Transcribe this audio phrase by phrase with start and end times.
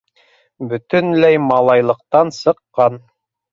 [0.71, 3.01] Бөтөнләй малайлыҡтан сыҡҡан.